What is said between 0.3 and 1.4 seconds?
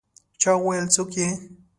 چا وویل: «څوک يې؟»